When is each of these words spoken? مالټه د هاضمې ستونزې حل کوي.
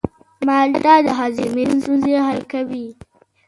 مالټه 0.45 0.95
د 1.05 1.07
هاضمې 1.19 1.63
ستونزې 1.81 2.15
حل 2.27 2.41
کوي. 2.51 2.87